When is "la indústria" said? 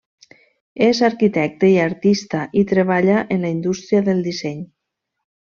3.47-4.05